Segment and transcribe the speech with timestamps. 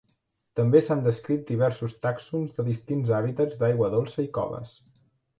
[0.59, 4.73] També s'han descrit diversos tàxons de distints hàbitats d'aigua dolça i coves.